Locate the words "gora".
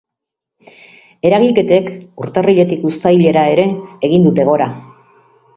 4.53-4.73